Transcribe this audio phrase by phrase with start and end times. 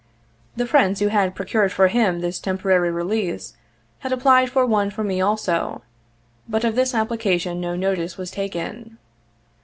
[0.55, 3.55] The friends who had procured 87 for him this temporary release
[3.99, 5.83] had applied for one for me also,
[6.49, 8.97] but of this application no notice was taken.